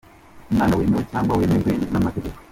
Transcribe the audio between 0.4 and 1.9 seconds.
Umwana wemewe cyangwa wemejwe